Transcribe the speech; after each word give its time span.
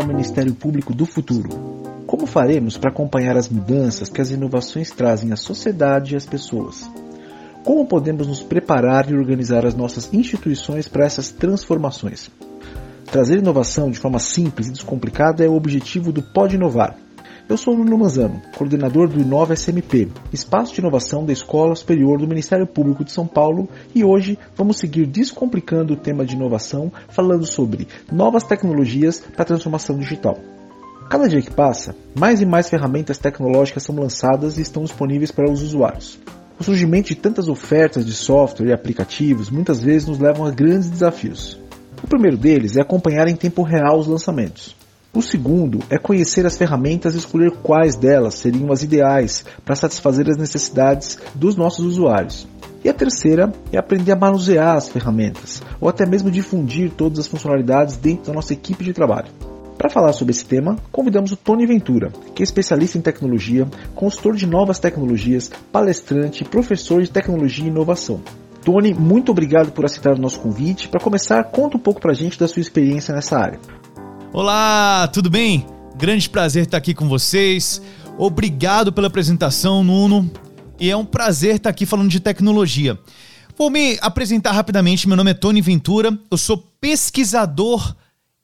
o 0.00 0.06
Ministério 0.06 0.54
Público 0.54 0.94
do 0.94 1.04
futuro? 1.04 1.48
Como 2.06 2.26
faremos 2.26 2.76
para 2.78 2.90
acompanhar 2.90 3.36
as 3.36 3.48
mudanças 3.48 4.08
que 4.08 4.20
as 4.20 4.30
inovações 4.30 4.90
trazem 4.90 5.32
à 5.32 5.36
sociedade 5.36 6.14
e 6.14 6.16
às 6.16 6.26
pessoas? 6.26 6.90
Como 7.64 7.86
podemos 7.86 8.26
nos 8.26 8.42
preparar 8.42 9.10
e 9.10 9.14
organizar 9.14 9.66
as 9.66 9.74
nossas 9.74 10.12
instituições 10.12 10.88
para 10.88 11.04
essas 11.04 11.30
transformações? 11.30 12.30
Trazer 13.04 13.38
inovação 13.38 13.90
de 13.90 13.98
forma 13.98 14.18
simples 14.18 14.68
e 14.68 14.72
descomplicada 14.72 15.44
é 15.44 15.48
o 15.48 15.54
objetivo 15.54 16.10
do 16.10 16.22
Pode 16.22 16.56
Inovar. 16.56 16.96
Eu 17.50 17.56
sou 17.56 17.76
Nuno 17.76 17.98
Manzano, 17.98 18.40
coordenador 18.56 19.08
do 19.08 19.20
Inova 19.20 19.56
SMP, 19.56 20.06
espaço 20.32 20.72
de 20.72 20.80
inovação 20.80 21.26
da 21.26 21.32
Escola 21.32 21.74
Superior 21.74 22.16
do 22.16 22.28
Ministério 22.28 22.64
Público 22.64 23.04
de 23.04 23.10
São 23.10 23.26
Paulo, 23.26 23.68
e 23.92 24.04
hoje 24.04 24.38
vamos 24.54 24.76
seguir 24.76 25.04
descomplicando 25.04 25.94
o 25.94 25.96
tema 25.96 26.24
de 26.24 26.36
inovação, 26.36 26.92
falando 27.08 27.44
sobre 27.44 27.88
novas 28.12 28.44
tecnologias 28.44 29.18
para 29.18 29.42
a 29.42 29.46
transformação 29.46 29.98
digital. 29.98 30.38
Cada 31.10 31.28
dia 31.28 31.42
que 31.42 31.50
passa, 31.50 31.96
mais 32.14 32.40
e 32.40 32.46
mais 32.46 32.70
ferramentas 32.70 33.18
tecnológicas 33.18 33.82
são 33.82 33.96
lançadas 33.96 34.56
e 34.56 34.62
estão 34.62 34.84
disponíveis 34.84 35.32
para 35.32 35.50
os 35.50 35.60
usuários. 35.60 36.20
O 36.56 36.62
surgimento 36.62 37.08
de 37.08 37.16
tantas 37.16 37.48
ofertas 37.48 38.06
de 38.06 38.12
software 38.12 38.68
e 38.68 38.72
aplicativos 38.72 39.50
muitas 39.50 39.82
vezes 39.82 40.06
nos 40.06 40.20
levam 40.20 40.46
a 40.46 40.52
grandes 40.52 40.88
desafios. 40.88 41.58
O 42.00 42.06
primeiro 42.06 42.36
deles 42.36 42.76
é 42.76 42.80
acompanhar 42.80 43.26
em 43.26 43.34
tempo 43.34 43.64
real 43.64 43.98
os 43.98 44.06
lançamentos. 44.06 44.78
O 45.12 45.20
segundo 45.20 45.80
é 45.90 45.98
conhecer 45.98 46.46
as 46.46 46.56
ferramentas 46.56 47.14
e 47.14 47.18
escolher 47.18 47.50
quais 47.50 47.96
delas 47.96 48.34
seriam 48.34 48.70
as 48.70 48.84
ideais 48.84 49.44
para 49.64 49.74
satisfazer 49.74 50.30
as 50.30 50.36
necessidades 50.36 51.18
dos 51.34 51.56
nossos 51.56 51.84
usuários. 51.84 52.46
E 52.84 52.88
a 52.88 52.94
terceira 52.94 53.52
é 53.72 53.78
aprender 53.78 54.12
a 54.12 54.16
manusear 54.16 54.76
as 54.76 54.88
ferramentas, 54.88 55.60
ou 55.80 55.88
até 55.88 56.06
mesmo 56.06 56.30
difundir 56.30 56.92
todas 56.92 57.18
as 57.18 57.26
funcionalidades 57.26 57.96
dentro 57.96 58.26
da 58.26 58.32
nossa 58.32 58.52
equipe 58.52 58.84
de 58.84 58.92
trabalho. 58.92 59.26
Para 59.76 59.90
falar 59.90 60.12
sobre 60.12 60.30
esse 60.30 60.44
tema, 60.44 60.76
convidamos 60.92 61.32
o 61.32 61.36
Tony 61.36 61.66
Ventura, 61.66 62.12
que 62.32 62.42
é 62.42 62.44
especialista 62.44 62.96
em 62.96 63.00
tecnologia, 63.00 63.66
consultor 63.96 64.36
de 64.36 64.46
novas 64.46 64.78
tecnologias, 64.78 65.50
palestrante 65.72 66.44
e 66.44 66.48
professor 66.48 67.02
de 67.02 67.10
tecnologia 67.10 67.64
e 67.64 67.68
inovação. 67.68 68.20
Tony, 68.64 68.94
muito 68.94 69.32
obrigado 69.32 69.72
por 69.72 69.84
aceitar 69.84 70.14
o 70.14 70.20
nosso 70.20 70.38
convite. 70.38 70.88
Para 70.88 71.00
começar, 71.00 71.42
conta 71.44 71.76
um 71.76 71.80
pouco 71.80 72.00
para 72.00 72.12
a 72.12 72.14
gente 72.14 72.38
da 72.38 72.46
sua 72.46 72.60
experiência 72.60 73.12
nessa 73.12 73.38
área. 73.38 73.58
Olá, 74.32 75.08
tudo 75.12 75.28
bem? 75.28 75.66
Grande 75.96 76.30
prazer 76.30 76.62
estar 76.62 76.76
aqui 76.76 76.94
com 76.94 77.08
vocês. 77.08 77.82
Obrigado 78.16 78.92
pela 78.92 79.08
apresentação, 79.08 79.82
Nuno. 79.82 80.30
E 80.78 80.88
é 80.88 80.96
um 80.96 81.04
prazer 81.04 81.56
estar 81.56 81.68
aqui 81.68 81.84
falando 81.84 82.08
de 82.08 82.20
tecnologia. 82.20 82.96
Vou 83.58 83.70
me 83.70 83.98
apresentar 84.00 84.52
rapidamente. 84.52 85.08
Meu 85.08 85.16
nome 85.16 85.32
é 85.32 85.34
Tony 85.34 85.60
Ventura. 85.60 86.16
Eu 86.30 86.38
sou 86.38 86.58
pesquisador 86.80 87.96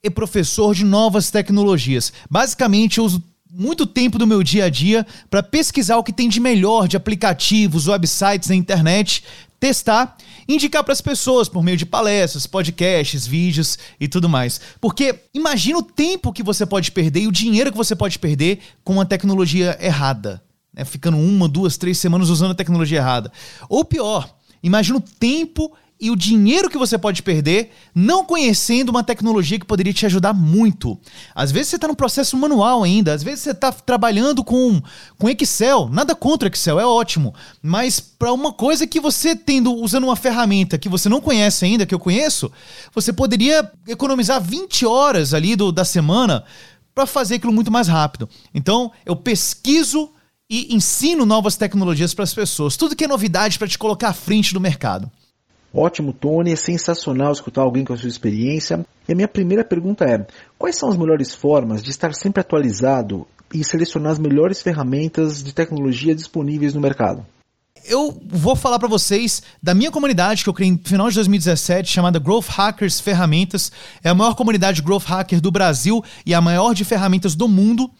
e 0.03 0.11
professor 0.11 0.75
de 0.75 0.85
novas 0.85 1.31
tecnologias. 1.31 2.13
Basicamente, 2.29 2.99
eu 2.99 3.05
uso 3.05 3.23
muito 3.51 3.87
tempo 3.87 4.19
do 4.19 4.27
meu 4.27 4.43
dia 4.43 4.65
a 4.65 4.69
dia 4.69 5.07
para 5.31 5.43
pesquisar 5.43 5.97
o 5.97 6.05
que 6.05 6.13
tem 6.13 6.29
de 6.29 6.41
melhor 6.41 6.89
de 6.89 6.97
aplicativos, 6.97 7.87
websites 7.87 8.49
na 8.49 8.55
internet, 8.55 9.25
testar, 9.59 10.17
indicar 10.49 10.85
para 10.85 10.93
as 10.93 11.01
pessoas 11.01 11.49
por 11.49 11.63
meio 11.63 11.77
de 11.77 11.87
palestras, 11.87 12.47
podcasts, 12.47 13.27
vídeos 13.27 13.79
e 13.99 14.07
tudo 14.07 14.29
mais. 14.29 14.61
Porque 14.81 15.21
imagina 15.33 15.79
o 15.79 15.83
tempo 15.83 16.33
que 16.33 16.43
você 16.43 16.67
pode 16.67 16.93
perder 16.93 17.21
e 17.21 17.27
o 17.27 17.33
dinheiro 17.33 17.71
que 17.71 17.77
você 17.77 17.97
pode 17.97 18.19
perder 18.19 18.61
com 18.85 19.01
a 19.01 19.05
tecnologia 19.05 19.77
errada. 19.81 20.43
Né? 20.73 20.85
Ficando 20.85 21.17
uma, 21.17 21.49
duas, 21.49 21.77
três 21.77 21.99
semanas 21.99 22.29
usando 22.29 22.51
a 22.51 22.55
tecnologia 22.55 22.99
errada. 22.99 23.33
Ou 23.69 23.85
pior, 23.85 24.29
imagina 24.63 24.99
o 24.99 25.01
tempo 25.01 25.73
e 25.99 26.11
o 26.11 26.17
dinheiro 26.17 26.69
que 26.69 26.77
você 26.77 26.99
pode 26.99 27.23
perder 27.23 27.73
não 27.95 28.25
conhecendo 28.25 28.91
uma 28.91 29.03
tecnologia 29.03 29.59
que 29.59 29.65
poderia 29.65 29.93
te 29.93 30.05
ajudar 30.05 30.35
muito. 30.35 30.99
Às 31.35 31.51
vezes 31.51 31.69
você 31.69 31.77
está 31.77 31.89
no 31.89 31.97
processo 31.97 32.37
manual 32.37 32.83
ainda, 32.83 33.15
às 33.15 33.23
vezes 33.23 33.41
você 33.41 33.51
está 33.53 33.73
trabalhando 33.73 34.45
com, 34.45 34.81
com 35.19 35.29
Excel, 35.29 35.89
nada 35.91 36.15
contra 36.15 36.49
Excel, 36.49 36.79
é 36.79 36.87
ótimo, 36.87 37.35
mas 37.63 37.99
para 37.99 38.33
uma 38.33 38.53
coisa 38.53 38.87
que 38.87 39.01
você 39.01 39.35
tendo 39.35 39.75
usando 39.75 40.05
uma 40.05 40.17
ferramenta 40.17 40.77
que 40.79 40.89
você 40.89 41.09
não 41.09 41.21
conhece 41.21 41.65
ainda, 41.65 41.87
que 41.87 41.95
eu 41.95 41.99
conheço, 41.99 42.53
você 42.95 43.13
poderia 43.13 43.71
economizar 43.89 44.41
20 44.41 44.85
horas 44.85 45.33
ali 45.33 45.57
do, 45.57 45.73
da 45.73 45.85
semana 45.85 46.45
para 46.95 47.07
fazer 47.07 47.37
aquilo 47.37 47.53
muito 47.53 47.71
mais 47.71 47.89
rápido. 47.89 48.29
Então, 48.55 48.91
eu 49.05 49.17
pesquiso 49.17 50.11
e 50.49 50.75
ensino 50.75 51.27
novas 51.27 51.57
tecnologias 51.57 52.15
para 52.15 52.25
as 52.25 52.33
pessoas, 52.33 52.77
tudo 52.77 52.95
que 52.95 53.05
é 53.05 53.09
novidade 53.09 53.59
para 53.59 53.69
te 53.69 53.79
colocar 53.79 54.11
à 54.11 54.15
frente 54.15 54.55
do 54.55 54.61
mercado. 54.61 55.11
Ótimo, 55.77 56.11
Tony, 56.11 56.53
é 56.53 56.57
sensacional 56.57 57.31
escutar 57.33 57.61
alguém 57.61 57.85
com 57.85 57.93
a 57.93 57.97
sua 57.99 58.09
experiência. 58.09 58.83
E 59.07 59.13
a 59.13 59.15
minha 59.15 59.29
primeira 59.29 59.63
pergunta 59.63 60.07
é: 60.07 60.27
quais 60.57 60.79
são 60.79 60.89
as 60.89 60.97
melhores 60.97 61.35
formas 61.35 61.83
de 61.83 61.91
estar 61.91 62.15
sempre 62.15 62.41
atualizado 62.41 63.27
e 63.53 63.63
selecionar 63.63 64.13
as 64.13 64.19
melhores 64.19 64.63
ferramentas 64.63 65.45
de 65.45 65.53
tecnologia 65.53 66.15
disponíveis 66.15 66.73
no 66.73 66.81
mercado? 66.81 67.27
eu 67.89 68.21
vou 68.27 68.57
falar 68.57 68.79
para 68.79 68.89
vocês 68.89 69.43
da 69.63 69.73
minha 69.75 69.91
comunidade 69.91 70.43
que 70.43 70.49
eu 70.49 70.55
criei 70.55 70.73
no 70.73 70.81
final 70.83 71.09
de 71.09 71.15
2017, 71.15 71.89
chamada 71.89 72.19
Growth 72.19 72.49
Hackers 72.49 73.01
Ferramentas. 73.01 73.71
É 74.03 74.09
a 74.09 74.15
maior 74.15 74.35
comunidade 74.35 74.83
Growth 74.83 75.05
Hacker 75.05 75.41
do 75.41 75.51
Brasil 75.51 76.05
e 76.25 76.35
a 76.35 76.41
maior 76.41 76.75
de 76.75 76.85
ferramentas 76.85 77.35
do 77.35 77.49
mundo. 77.49 77.91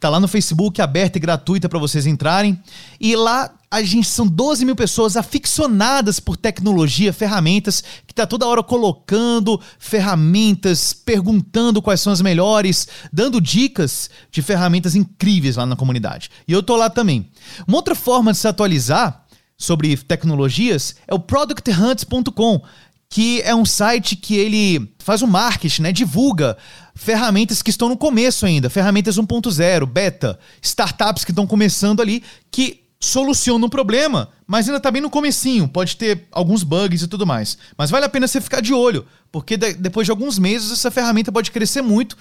Tá 0.00 0.08
lá 0.08 0.18
no 0.18 0.28
Facebook, 0.28 0.82
aberta 0.82 1.18
e 1.18 1.20
gratuita 1.20 1.68
para 1.68 1.78
vocês 1.78 2.06
entrarem. 2.06 2.60
E 3.00 3.14
lá 3.14 3.52
a 3.70 3.82
gente 3.82 4.08
são 4.08 4.26
12 4.26 4.64
mil 4.64 4.76
pessoas 4.76 5.16
aficionadas 5.16 6.20
por 6.20 6.36
tecnologia, 6.36 7.12
ferramentas, 7.12 7.82
que 8.06 8.14
tá 8.14 8.26
toda 8.26 8.46
hora 8.46 8.62
colocando 8.62 9.60
ferramentas, 9.78 10.92
perguntando 10.92 11.82
quais 11.82 12.00
são 12.00 12.12
as 12.12 12.20
melhores, 12.20 12.86
dando 13.12 13.40
dicas 13.40 14.08
de 14.30 14.40
ferramentas 14.40 14.94
incríveis 14.94 15.56
lá 15.56 15.66
na 15.66 15.76
comunidade. 15.76 16.30
E 16.46 16.52
eu 16.52 16.62
tô 16.62 16.76
lá 16.76 16.88
também. 16.88 17.28
Uma 17.66 17.78
outra 17.78 17.94
forma 17.94 18.32
de 18.32 18.38
se 18.38 18.46
atualizar 18.46 19.24
sobre 19.58 19.96
tecnologias 19.96 20.96
é 21.08 21.14
o 21.14 21.18
producthunt.com, 21.18 22.62
que 23.08 23.40
é 23.42 23.54
um 23.54 23.64
site 23.64 24.14
que 24.16 24.36
ele 24.36 24.94
faz 24.98 25.22
o 25.22 25.26
marketing, 25.26 25.82
né? 25.82 25.92
Divulga 25.92 26.56
ferramentas 26.94 27.62
que 27.62 27.70
estão 27.70 27.88
no 27.88 27.96
começo 27.96 28.46
ainda, 28.46 28.70
ferramentas 28.70 29.16
1.0, 29.16 29.86
beta, 29.86 30.38
startups 30.62 31.24
que 31.24 31.30
estão 31.30 31.46
começando 31.46 32.00
ali, 32.00 32.22
que 32.50 32.85
solucionam 32.98 33.66
um 33.66 33.70
problema, 33.70 34.30
mas 34.46 34.66
ainda 34.66 34.78
está 34.78 34.90
bem 34.90 35.02
no 35.02 35.10
comecinho, 35.10 35.68
pode 35.68 35.96
ter 35.96 36.26
alguns 36.32 36.62
bugs 36.62 37.02
e 37.02 37.08
tudo 37.08 37.26
mais. 37.26 37.58
Mas 37.76 37.90
vale 37.90 38.04
a 38.04 38.08
pena 38.08 38.26
você 38.26 38.40
ficar 38.40 38.60
de 38.60 38.72
olho, 38.72 39.06
porque 39.30 39.56
de 39.56 39.74
depois 39.74 40.06
de 40.06 40.10
alguns 40.10 40.38
meses 40.38 40.70
essa 40.70 40.90
ferramenta 40.90 41.30
pode 41.30 41.50
crescer 41.50 41.82
muito 41.82 42.16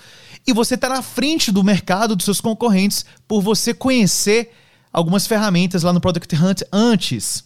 e 0.45 0.53
você 0.53 0.75
está 0.75 0.89
na 0.89 1.01
frente 1.01 1.51
do 1.51 1.63
mercado 1.63 2.15
dos 2.15 2.25
seus 2.25 2.41
concorrentes 2.41 3.05
por 3.27 3.41
você 3.41 3.73
conhecer 3.73 4.51
algumas 4.91 5.25
ferramentas 5.27 5.83
lá 5.83 5.91
no 5.91 6.01
Product 6.01 6.35
Hunt 6.35 6.61
antes. 6.71 7.45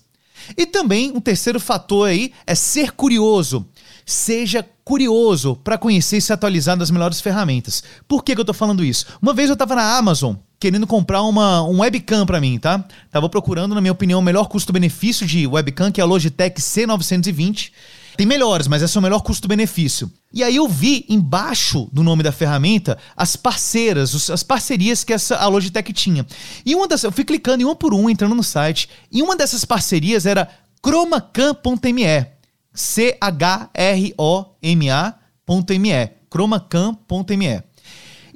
E 0.58 0.66
também 0.66 1.12
um 1.12 1.22
terceiro 1.22 1.60
fator 1.60 2.08
aí 2.08 2.34
é 2.46 2.56
ser 2.56 2.92
curioso. 2.92 3.66
Seja 4.06 4.66
curioso 4.84 5.56
para 5.56 5.78
conhecer 5.78 6.18
e 6.18 6.22
se 6.22 6.34
atualizar 6.34 6.76
das 6.76 6.90
melhores 6.90 7.22
ferramentas. 7.22 7.84
Por 8.08 8.24
que, 8.24 8.34
que 8.34 8.40
eu 8.40 8.44
estou 8.44 8.56
falando 8.56 8.84
isso? 8.84 9.06
Uma 9.22 9.34
vez 9.34 9.50
eu 9.50 9.54
estava 9.54 9.76
na 9.76 9.98
Amazon 9.98 10.36
querendo 10.60 10.86
comprar 10.86 11.24
uma, 11.24 11.64
um 11.64 11.80
webcam 11.80 12.26
para 12.26 12.42
mim, 12.42 12.60
tá? 12.60 12.84
Tava 13.10 13.30
procurando, 13.30 13.74
na 13.74 13.82
minha 13.82 13.94
opinião, 13.94 14.20
o 14.20 14.24
melhor 14.24 14.48
custo-benefício 14.48 15.26
de 15.26 15.48
webcam, 15.48 15.92
que 15.92 16.02
é 16.02 16.04
a 16.04 16.08
Logitech 16.08 16.60
C920. 16.62 17.72
Tem 18.18 18.28
melhores, 18.28 18.68
mas 18.68 18.82
esse 18.82 18.98
é 18.98 19.00
o 19.00 19.02
melhor 19.02 19.22
custo-benefício. 19.22 20.12
E 20.34 20.44
aí 20.44 20.58
eu 20.58 20.68
vi 20.68 21.06
embaixo 21.08 21.88
do 21.94 22.04
nome 22.04 22.22
da 22.22 22.34
ferramenta 22.34 22.98
as 23.16 23.38
parceiras, 23.38 24.30
as 24.30 24.44
parcerias 24.44 25.06
que 25.06 25.14
essa 25.14 25.38
a 25.38 25.48
Logitech 25.48 25.94
tinha. 25.94 26.28
E 26.66 26.76
uma 26.76 26.86
das, 26.86 27.04
eu 27.04 27.12
fui 27.14 27.24
clicando 27.24 27.62
em 27.62 27.66
uma 27.66 27.76
por 27.76 27.94
um, 27.94 28.10
entrando 28.10 28.36
no 28.36 28.44
site, 28.44 28.90
e 29.10 29.22
uma 29.22 29.38
dessas 29.38 29.64
parcerias 29.64 30.26
era 30.26 30.50
chromacam.me. 30.86 32.28
C 32.74 33.18
H 33.20 33.70
R 33.74 34.14
O 34.18 34.46
M 34.62 34.90
A.me, 34.90 36.10
chromacam.me. 36.30 37.64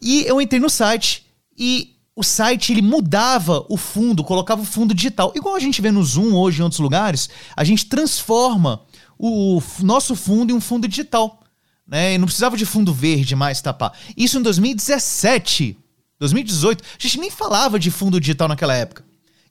E 0.01 0.25
eu 0.25 0.42
entrei 0.42 0.59
no 0.59 0.69
site 0.69 1.25
e 1.57 1.93
o 2.15 2.24
site 2.24 2.71
ele 2.71 2.81
mudava 2.81 3.65
o 3.69 3.77
fundo, 3.77 4.24
colocava 4.24 4.62
o 4.62 4.65
fundo 4.65 4.94
digital. 4.94 5.31
Igual 5.36 5.56
a 5.56 5.60
gente 5.60 5.81
vê 5.81 5.92
no 5.92 6.04
Zoom 6.04 6.33
hoje 6.36 6.60
em 6.60 6.63
outros 6.63 6.80
lugares, 6.80 7.30
a 7.56 7.63
gente 7.63 7.88
transforma 7.88 8.81
o 9.18 9.62
nosso 9.80 10.15
fundo 10.15 10.51
em 10.51 10.56
um 10.56 10.62
fundo 10.62 10.88
digital. 10.88 11.42
Né? 11.88 12.13
E 12.13 12.18
não 12.18 12.25
precisava 12.25 12.56
de 12.56 12.65
fundo 12.65 12.94
verde 12.94 13.36
mais 13.36 13.62
tapar. 13.62 13.98
Isso 14.15 14.38
em 14.38 14.42
2017. 14.42 15.77
2018. 16.19 16.83
A 16.83 17.01
gente 17.01 17.19
nem 17.19 17.31
falava 17.31 17.80
de 17.80 17.92
fundo 17.92 18.19
digital 18.19 18.48
naquela 18.48 18.75
época. 18.75 19.04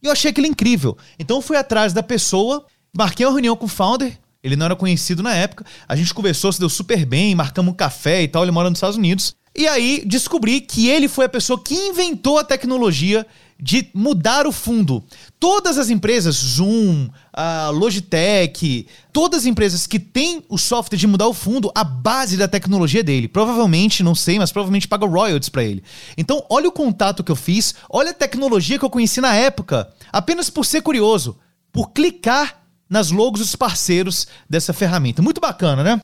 E 0.03 0.07
eu 0.07 0.13
achei 0.13 0.31
aquilo 0.31 0.47
incrível. 0.47 0.97
Então 1.19 1.39
eu 1.39 1.43
fui 1.43 1.57
atrás 1.57 1.93
da 1.93 2.03
pessoa, 2.03 2.65
marquei 2.97 3.27
uma 3.27 3.33
reunião 3.33 3.57
com 3.57 3.67
o 3.67 3.69
founder. 3.69 4.19
Ele 4.43 4.57
não 4.57 4.67
era 4.67 4.75
conhecido 4.75 5.23
na 5.23 5.35
época. 5.35 5.65
A 5.87 5.95
gente 5.95 6.13
conversou, 6.13 6.53
se 6.53 6.59
deu 6.59 6.69
super 6.69 7.05
bem, 7.07 7.35
marcamos 7.35 7.73
um 7.73 7.77
café 7.77 8.23
e 8.23 8.29
tal. 8.29 8.43
Ele 8.43 8.51
mora 8.51 8.71
nos 8.71 8.79
Estados 8.79 8.97
Unidos. 8.97 9.37
E 9.55 9.69
aí 9.69 10.03
descobri 10.07 10.61
que 10.61 10.89
ele 10.89 11.09
foi 11.09 11.27
a 11.27 11.29
pessoa 11.29 11.63
que 11.63 11.75
inventou 11.75 12.39
a 12.39 12.45
tecnologia 12.45 13.27
de 13.61 13.89
mudar 13.95 14.45
o 14.45 14.51
fundo. 14.51 15.05
Todas 15.39 15.79
as 15.79 15.89
empresas, 15.89 16.35
Zoom, 16.35 17.09
a 17.33 17.69
Logitech, 17.69 18.89
todas 19.13 19.41
as 19.41 19.47
empresas 19.47 19.87
que 19.87 20.01
têm 20.01 20.43
o 20.49 20.59
software 20.59 20.99
de 20.99 21.07
mudar 21.07 21.29
o 21.29 21.35
fundo, 21.35 21.71
a 21.73 21.85
base 21.85 22.37
da 22.37 22.49
tecnologia 22.49 23.05
dele. 23.05 23.29
Provavelmente, 23.29 24.03
não 24.03 24.17
sei, 24.17 24.37
mas 24.37 24.51
provavelmente 24.51 24.89
paga 24.89 25.07
royalties 25.07 25.49
para 25.49 25.63
ele. 25.63 25.85
Então, 26.19 26.45
olha 26.51 26.69
o 26.69 26.73
contato 26.73 27.23
que 27.23 27.31
eu 27.31 27.37
fiz, 27.37 27.77
olha 27.89 28.11
a 28.11 28.15
tecnologia 28.15 28.81
que 28.81 28.85
eu 28.85 28.91
conheci 28.91 29.21
na 29.21 29.33
época, 29.33 29.89
apenas 30.13 30.51
por 30.51 30.67
ser 30.67 30.83
curioso, 30.83 31.39
por 31.71 31.91
clicar 31.93 32.63
nas 32.91 33.13
logos 33.13 33.41
dos 33.41 33.55
parceiros 33.55 34.27
dessa 34.51 34.73
ferramenta. 34.73 35.23
Muito 35.23 35.41
bacana, 35.41 35.85
né? 35.85 36.01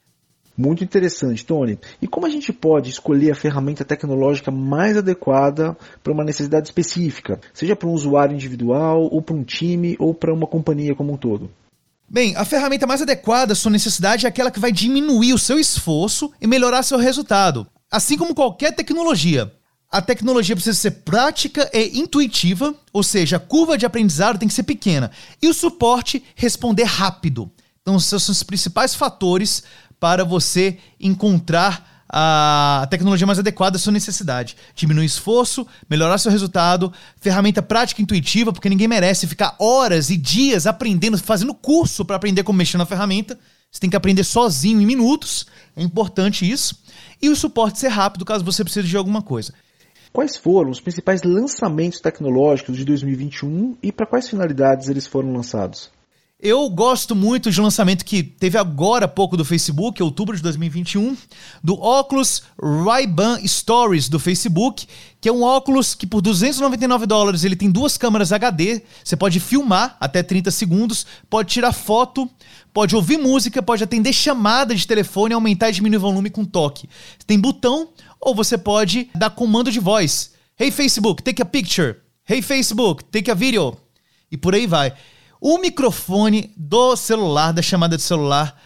Muito 0.58 0.82
interessante, 0.82 1.46
Tony. 1.46 1.78
E 2.02 2.08
como 2.08 2.26
a 2.26 2.28
gente 2.28 2.52
pode 2.52 2.90
escolher 2.90 3.31
a 3.31 3.34
ferramenta 3.37 3.84
tecnológica 3.84 4.50
mais 4.50 4.96
adequada 4.96 5.76
para 6.02 6.12
uma 6.12 6.25
necessidade 6.25 6.66
específica, 6.66 7.40
seja 7.55 7.76
para 7.76 7.88
um 7.88 7.93
usuário 7.93 8.34
individual, 8.34 9.02
ou 9.02 9.22
para 9.22 9.37
um 9.37 9.44
time, 9.44 9.94
ou 10.00 10.12
para 10.12 10.34
uma 10.34 10.49
companhia 10.49 10.96
como 10.96 11.12
um 11.12 11.16
todo? 11.16 11.49
Bem, 12.10 12.34
a 12.34 12.44
ferramenta 12.44 12.88
mais 12.88 13.00
adequada 13.00 13.52
à 13.52 13.56
sua 13.56 13.70
necessidade 13.70 14.26
é 14.26 14.28
aquela 14.28 14.50
que 14.50 14.58
vai 14.58 14.72
diminuir 14.72 15.32
o 15.32 15.38
seu 15.38 15.60
esforço 15.60 16.32
e 16.40 16.46
melhorar 16.49 16.82
seu 16.82 16.99
resultado. 16.99 17.64
Assim 17.88 18.19
como 18.19 18.34
qualquer 18.34 18.75
tecnologia. 18.75 19.52
A 19.88 20.02
tecnologia 20.02 20.56
precisa 20.56 20.76
ser 20.76 20.90
prática 21.02 21.70
e 21.72 22.00
intuitiva, 22.00 22.75
ou 22.93 23.05
seja, 23.05 23.37
a 23.37 23.40
curva 23.40 23.78
de 23.78 23.87
aprendizado 23.87 24.38
tem 24.38 24.49
que 24.49 24.55
ser 24.55 24.64
pequena. 24.64 25.12
E 25.40 25.46
o 25.46 25.55
suporte 25.55 26.22
responder 26.34 26.84
rápido. 26.84 27.49
Então, 27.81 27.99
são 27.99 28.19
os 28.19 28.43
principais 28.43 28.94
fatores 28.94 29.62
para 30.00 30.24
você 30.24 30.78
encontrar 31.00 31.98
a 32.10 32.86
tecnologia 32.90 33.26
mais 33.26 33.38
adequada 33.38 33.76
à 33.76 33.78
sua 33.78 33.92
necessidade. 33.92 34.56
Diminuir 34.74 35.04
esforço, 35.04 35.66
melhorar 35.88 36.16
seu 36.18 36.32
resultado, 36.32 36.92
ferramenta 37.20 37.60
prática 37.60 38.00
e 38.00 38.04
intuitiva, 38.04 38.52
porque 38.52 38.68
ninguém 38.68 38.88
merece 38.88 39.26
ficar 39.26 39.54
horas 39.58 40.08
e 40.08 40.16
dias 40.16 40.66
aprendendo, 40.66 41.18
fazendo 41.18 41.52
curso 41.52 42.04
para 42.04 42.16
aprender 42.16 42.44
como 42.44 42.58
mexer 42.58 42.78
na 42.78 42.86
ferramenta. 42.86 43.38
Você 43.70 43.80
tem 43.80 43.90
que 43.90 43.96
aprender 43.96 44.24
sozinho 44.24 44.80
em 44.80 44.86
minutos, 44.86 45.46
é 45.76 45.82
importante 45.82 46.50
isso. 46.50 46.78
E 47.20 47.28
o 47.28 47.36
suporte 47.36 47.78
ser 47.78 47.88
rápido 47.88 48.24
caso 48.24 48.44
você 48.44 48.64
precise 48.64 48.88
de 48.88 48.96
alguma 48.96 49.20
coisa. 49.20 49.52
Quais 50.10 50.36
foram 50.36 50.70
os 50.70 50.80
principais 50.80 51.22
lançamentos 51.22 52.00
tecnológicos 52.00 52.76
de 52.76 52.84
2021 52.84 53.76
e 53.82 53.92
para 53.92 54.06
quais 54.06 54.28
finalidades 54.28 54.88
eles 54.88 55.06
foram 55.06 55.34
lançados? 55.34 55.90
Eu 56.40 56.70
gosto 56.70 57.17
muito 57.17 57.50
de 57.50 57.61
um 57.61 57.64
lançamento 57.64 58.05
que 58.05 58.23
teve 58.23 58.56
agora 58.56 59.06
há 59.06 59.08
pouco 59.08 59.37
do 59.37 59.44
Facebook, 59.44 60.00
outubro 60.00 60.37
de 60.37 60.43
2021, 60.44 61.17
do 61.64 61.76
óculos 61.81 62.44
Ray-Ban 62.62 63.40
Stories 63.44 64.08
do 64.08 64.20
Facebook, 64.20 64.87
que 65.20 65.29
é 65.29 65.32
um 65.32 65.43
óculos 65.43 65.96
que 65.96 66.06
por 66.06 66.20
299 66.20 67.06
dólares 67.06 67.43
ele 67.43 67.56
tem 67.56 67.69
duas 67.69 67.99
câmeras 67.99 68.31
HD, 68.31 68.82
você 69.02 69.17
pode 69.17 69.40
filmar 69.40 69.96
até 69.99 70.23
30 70.23 70.52
segundos, 70.52 71.05
pode 71.29 71.49
tirar 71.49 71.73
foto, 71.73 72.31
pode 72.73 72.94
ouvir 72.94 73.19
música, 73.19 73.61
pode 73.61 73.82
atender 73.82 74.12
chamada 74.12 74.76
de 74.76 74.87
telefone, 74.87 75.34
aumentar 75.34 75.70
e 75.70 75.73
diminuir 75.73 75.99
o 75.99 76.02
volume 76.02 76.31
com 76.31 76.44
toque. 76.44 76.88
Tem 77.26 77.37
botão 77.37 77.88
ou 78.20 78.32
você 78.32 78.56
pode 78.56 79.11
dar 79.12 79.31
comando 79.31 79.73
de 79.73 79.81
voz. 79.81 80.34
Hey 80.56 80.70
Facebook, 80.70 81.20
take 81.20 81.43
a 81.43 81.44
picture. 81.44 81.96
Hey 82.31 82.43
Facebook, 82.43 83.02
take 83.06 83.29
a 83.29 83.34
video. 83.34 83.76
E 84.31 84.37
por 84.37 84.55
aí 84.55 84.69
vai. 84.69 84.94
O 85.40 85.58
microfone 85.58 86.52
do 86.56 86.96
celular, 86.96 87.52
da 87.52 87.62
chamada 87.62 87.96
de 87.96 88.02
celular, 88.02 88.61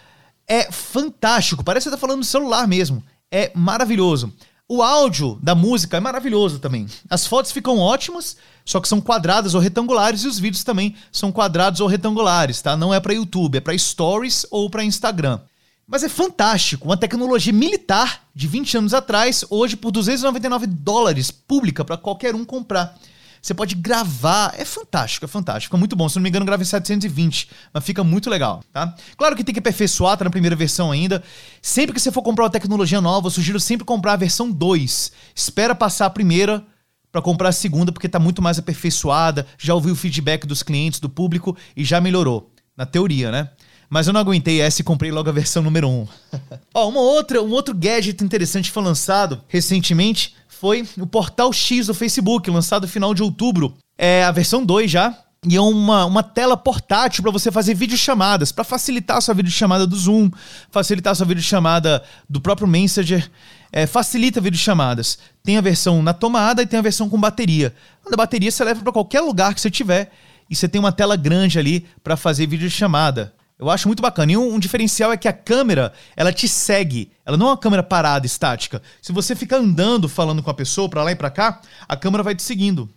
é 0.47 0.71
fantástico. 0.71 1.63
Parece 1.63 1.85
que 1.85 1.91
você 1.91 1.97
tá 1.97 2.01
falando 2.01 2.21
do 2.21 2.27
celular 2.27 2.67
mesmo. 2.67 3.03
É 3.31 3.51
maravilhoso. 3.55 4.33
O 4.69 4.83
áudio 4.83 5.39
da 5.43 5.55
música 5.55 5.99
é 5.99 6.01
maravilhoso 6.01 6.59
também. 6.59 6.87
As 7.11 7.27
fotos 7.27 7.53
ficam 7.53 7.79
ótimas, 7.79 8.37
só 8.65 8.81
que 8.81 8.89
são 8.89 9.01
quadradas 9.03 9.55
ou 9.55 9.61
retangulares 9.61 10.23
e 10.23 10.29
os 10.29 10.39
vídeos 10.39 10.65
também 10.65 10.97
são 11.11 11.31
quadrados 11.31 11.81
ou 11.81 11.87
retangulares, 11.87 12.63
tá? 12.63 12.75
Não 12.77 12.95
é 12.95 12.99
para 12.99 13.13
YouTube, 13.13 13.59
é 13.59 13.61
para 13.61 13.77
Stories 13.77 14.47
ou 14.51 14.71
para 14.71 14.83
Instagram. 14.83 15.41
Mas 15.87 16.03
é 16.03 16.09
fantástico, 16.09 16.87
uma 16.87 16.97
tecnologia 16.97 17.53
militar 17.53 18.23
de 18.35 18.47
20 18.47 18.79
anos 18.79 18.95
atrás, 18.95 19.45
hoje 19.51 19.77
por 19.77 19.91
299 19.91 20.67
dólares, 20.67 21.31
pública 21.31 21.85
para 21.85 21.99
qualquer 21.99 22.35
um 22.35 22.45
comprar. 22.45 22.97
Você 23.43 23.53
pode 23.53 23.75
gravar. 23.75 24.55
É 24.57 24.65
fantástico, 24.65 25.25
é 25.25 25.29
fantástico. 25.29 25.71
Fica 25.71 25.77
muito 25.77 25.97
bom. 25.97 26.09
Se 26.09 26.15
não 26.15 26.23
me 26.23 26.29
engano, 26.29 26.47
grava 26.47 26.63
em 26.63 26.67
720, 26.67 27.51
mas 27.75 27.85
fica 27.85 28.05
muito 28.05 28.31
legal, 28.31 28.63
tá? 28.73 28.95
Claro 29.17 29.35
que 29.35 29.43
tem 29.43 29.53
que 29.53 29.59
aperfeiçoar, 29.59 30.17
tá 30.17 30.25
na 30.25 30.31
primeira 30.31 30.55
versão 30.55 30.93
ainda. 30.93 31.21
Sempre 31.61 31.93
que 31.93 32.01
você 32.01 32.13
for 32.13 32.23
comprar 32.23 32.45
uma 32.45 32.51
tecnologia 32.51 33.01
nova, 33.01 33.27
eu 33.27 33.31
sugiro 33.33 33.59
sempre 33.59 33.85
comprar 33.85 34.13
a 34.13 34.17
versão 34.17 34.49
2. 34.49 35.13
Espera 35.35 35.75
passar 35.75 36.07
a 36.07 36.11
primeira 36.11 36.65
para 37.11 37.21
comprar 37.21 37.49
a 37.49 37.53
segunda, 37.53 37.91
porque 37.91 38.09
tá 38.09 38.21
muito 38.21 38.41
mais 38.41 38.61
aperfeiçoada. 38.61 39.45
Já 39.59 39.75
ouvi 39.75 39.91
o 39.91 39.97
feedback 39.97 40.47
dos 40.47 40.63
clientes, 40.63 41.01
do 41.01 41.09
público 41.09 41.57
e 41.77 41.85
já 41.85 42.01
melhorou. 42.01 42.49
Na 42.77 42.87
teoria, 42.87 43.31
né? 43.31 43.51
Mas 43.91 44.07
eu 44.07 44.15
não 44.15 44.21
aguentei 44.21 44.63
essa 44.63 44.81
e 44.81 44.85
comprei 44.85 45.13
logo 45.13 45.29
a 45.29 45.33
versão 45.33 45.63
número 45.63 45.87
1. 45.87 46.09
Ó, 46.73 46.89
uma 46.89 47.01
outra, 47.01 47.43
um 47.43 47.51
outro 47.51 47.75
gadget 47.75 48.25
interessante 48.25 48.71
foi 48.71 48.83
lançado 48.83 49.43
recentemente 49.49 50.35
foi 50.63 50.87
o 50.97 51.09
Portal 51.09 51.53
X 51.53 51.89
do 51.89 51.95
Facebook, 51.95 52.49
lançado 52.49 52.83
no 52.83 52.89
final 52.89 53.13
de 53.13 53.21
outubro. 53.21 53.75
É 53.99 54.23
a 54.23 54.31
versão 54.31 54.65
2 54.65 54.89
já. 54.89 55.13
E 55.45 55.57
é 55.57 55.61
uma, 55.61 56.05
uma 56.05 56.23
tela 56.23 56.57
portátil 56.57 57.21
para 57.21 57.33
você 57.33 57.51
fazer 57.51 57.75
videochamadas, 57.75 58.53
para 58.53 58.63
facilitar 58.63 59.17
a 59.17 59.21
sua 59.21 59.35
videochamada 59.35 59.89
do 59.89 59.97
Zoom, 59.97 60.31
facilitar 60.71 61.11
a 61.11 61.15
sua 61.17 61.27
videochamada 61.27 62.01
do 62.31 62.41
próprio 62.41 62.69
Messenger, 62.69 63.29
é, 63.73 63.89
facilita 63.89 64.41
videochamadas. 64.41 65.19
Tem 65.43 65.59
a 65.59 65.61
versão 65.61 66.01
na 66.01 66.15
tomada 66.15 66.63
e 66.63 66.67
tem 66.67 66.79
a 66.79 66.83
versão 66.83 67.09
com 67.11 67.19
bateria. 67.19 67.75
A 68.07 68.15
bateria 68.15 68.53
você 68.53 68.63
leva 68.63 68.83
para 68.83 68.93
qualquer 68.93 69.21
lugar 69.21 69.55
que 69.55 69.61
você 69.61 69.69
tiver 69.69 70.13
e 70.49 70.55
você 70.55 70.69
tem 70.69 70.79
uma 70.79 70.93
tela 70.93 71.17
grande 71.17 71.59
ali 71.59 71.89
para 72.05 72.17
fazer 72.17 72.47
videochamada. 72.47 73.35
Eu 73.59 73.71
acho 73.71 73.89
muito 73.89 74.03
bacana. 74.03 74.33
E 74.33 74.37
um, 74.37 74.55
um, 74.55 74.59
diferencial 74.59 75.13
é 75.13 75.17
que 75.17 75.29
a 75.29 75.33
câmera, 75.33 75.93
ela 76.17 76.33
te 76.33 76.49
segue. 76.49 77.13
Ela 77.25 77.37
não 77.37 77.47
é 77.47 77.51
uma 77.51 77.59
câmera 77.59 77.83
parada, 77.83 78.27
estática. 78.27 78.83
Se 79.01 79.13
você 79.13 79.37
ficar 79.37 79.59
andando 79.59 80.09
falando 80.09 80.43
com 80.43 80.51
a 80.51 80.55
pessoa 80.55 80.89
para 80.89 81.03
lá 81.03 81.13
e 81.13 81.17
para 81.17 81.31
cá, 81.31 81.61
a 81.89 81.97
câmera 81.97 82.23
vai 82.23 82.35
te 82.35 82.43
seguindo. 82.43 82.89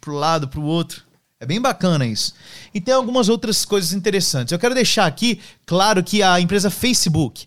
Pro 0.00 0.14
lado, 0.14 0.48
pro 0.48 0.62
outro. 0.62 1.04
É 1.38 1.46
bem 1.46 1.60
bacana 1.60 2.04
isso. 2.04 2.34
E 2.74 2.80
tem 2.80 2.92
algumas 2.92 3.28
outras 3.28 3.64
coisas 3.64 3.92
interessantes. 3.92 4.52
Eu 4.52 4.58
quero 4.58 4.74
deixar 4.74 5.06
aqui 5.06 5.40
claro 5.64 6.04
que 6.04 6.22
a 6.22 6.38
empresa 6.38 6.70
Facebook, 6.70 7.46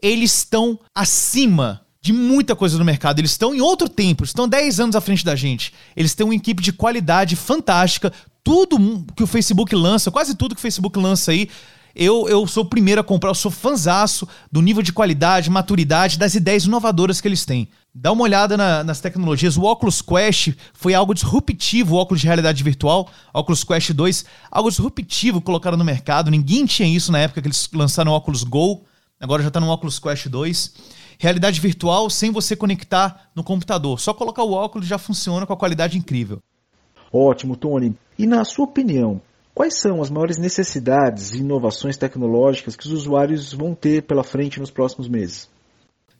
eles 0.00 0.32
estão 0.36 0.78
acima 0.94 1.80
de 2.00 2.12
muita 2.12 2.54
coisa 2.54 2.78
no 2.78 2.84
mercado. 2.84 3.20
Eles 3.20 3.32
estão 3.32 3.54
em 3.54 3.60
outro 3.60 3.88
tempo, 3.88 4.22
estão 4.22 4.48
10 4.48 4.80
anos 4.80 4.96
à 4.96 5.00
frente 5.00 5.24
da 5.24 5.34
gente. 5.34 5.72
Eles 5.96 6.14
têm 6.14 6.24
uma 6.24 6.34
equipe 6.34 6.62
de 6.62 6.72
qualidade 6.72 7.34
fantástica. 7.34 8.12
Tudo 8.44 9.06
que 9.16 9.22
o 9.22 9.26
Facebook 9.26 9.74
lança, 9.74 10.10
quase 10.10 10.34
tudo 10.36 10.54
que 10.54 10.60
o 10.60 10.62
Facebook 10.62 10.98
lança 10.98 11.30
aí, 11.32 11.48
eu, 11.94 12.28
eu 12.28 12.46
sou 12.46 12.64
o 12.64 12.68
primeiro 12.68 13.00
a 13.00 13.04
comprar, 13.04 13.30
eu 13.30 13.34
sou 13.34 13.50
fanzaço 13.50 14.26
do 14.50 14.62
nível 14.62 14.82
de 14.82 14.92
qualidade, 14.92 15.50
maturidade, 15.50 16.18
das 16.18 16.34
ideias 16.34 16.64
inovadoras 16.64 17.20
que 17.20 17.28
eles 17.28 17.44
têm. 17.44 17.68
Dá 17.94 18.10
uma 18.10 18.22
olhada 18.24 18.56
na, 18.56 18.82
nas 18.82 19.00
tecnologias. 19.00 19.58
O 19.58 19.64
Oculus 19.64 20.00
Quest 20.00 20.54
foi 20.72 20.94
algo 20.94 21.12
disruptivo, 21.12 21.94
o 21.94 21.98
óculos 21.98 22.22
de 22.22 22.26
realidade 22.26 22.62
virtual, 22.62 23.10
Oculus 23.34 23.64
Quest 23.64 23.92
2, 23.92 24.24
algo 24.50 24.70
disruptivo 24.70 25.42
colocaram 25.42 25.76
no 25.76 25.84
mercado. 25.84 26.30
Ninguém 26.30 26.64
tinha 26.64 26.88
isso 26.88 27.12
na 27.12 27.18
época 27.18 27.42
que 27.42 27.48
eles 27.48 27.68
lançaram 27.72 28.12
o 28.12 28.16
Oculus 28.16 28.44
Go, 28.44 28.84
agora 29.20 29.42
já 29.42 29.48
está 29.48 29.60
no 29.60 29.70
Oculus 29.70 29.98
Quest 29.98 30.28
2. 30.28 31.02
Realidade 31.18 31.60
virtual 31.60 32.08
sem 32.08 32.30
você 32.30 32.56
conectar 32.56 33.30
no 33.34 33.44
computador. 33.44 34.00
Só 34.00 34.14
colocar 34.14 34.42
o 34.42 34.52
óculos 34.52 34.88
já 34.88 34.98
funciona 34.98 35.46
com 35.46 35.52
a 35.52 35.56
qualidade 35.56 35.98
incrível. 35.98 36.38
Ótimo, 37.12 37.54
Tony. 37.54 37.94
E 38.18 38.26
na 38.26 38.44
sua 38.44 38.64
opinião, 38.64 39.20
Quais 39.54 39.78
são 39.78 40.00
as 40.00 40.08
maiores 40.08 40.38
necessidades 40.38 41.32
e 41.32 41.38
inovações 41.38 41.96
tecnológicas 41.96 42.74
que 42.74 42.86
os 42.86 42.92
usuários 42.92 43.52
vão 43.52 43.74
ter 43.74 44.02
pela 44.02 44.24
frente 44.24 44.58
nos 44.58 44.70
próximos 44.70 45.08
meses? 45.08 45.48